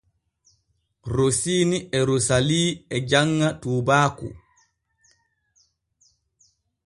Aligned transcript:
Rosiini 1.15 1.77
e 1.97 1.99
Roosalii 2.07 2.69
e 2.95 2.97
janŋa 3.09 3.49
tuubaaku. 3.61 4.27